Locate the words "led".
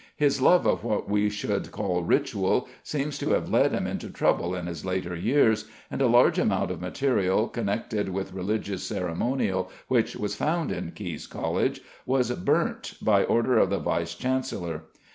3.51-3.71